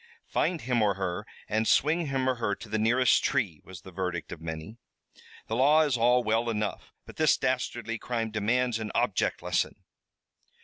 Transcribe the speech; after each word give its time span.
"Find 0.25 0.61
him 0.61 0.81
or 0.81 0.95
her, 0.95 1.27
and 1.47 1.67
swing 1.67 2.07
him 2.07 2.27
or 2.27 2.37
her 2.37 2.55
to 2.55 2.67
the 2.67 2.79
nearest 2.79 3.23
tree," 3.23 3.61
was 3.63 3.81
the 3.81 3.91
verdict 3.91 4.31
of 4.31 4.41
many. 4.41 4.77
"The 5.45 5.55
law 5.55 5.81
is 5.83 5.95
all 5.95 6.23
well 6.23 6.49
enough, 6.49 6.91
but 7.05 7.17
this 7.17 7.37
dastardly 7.37 7.99
crime 7.99 8.31
demands 8.31 8.79
an 8.79 8.91
object 8.95 9.43
lesson." 9.43 9.75